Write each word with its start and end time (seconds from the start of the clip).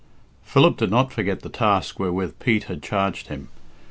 II. 0.01 0.45
Philip 0.51 0.77
did 0.77 0.89
not 0.89 1.13
forget 1.13 1.41
the 1.41 1.49
task 1.49 1.99
wherewith 1.99 2.39
Pete 2.39 2.63
had 2.63 2.81
charged 2.81 3.27
him. 3.27 3.49